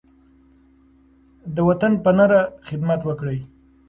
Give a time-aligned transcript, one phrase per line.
[1.55, 3.39] د وطن په نره خدمت وکړئ.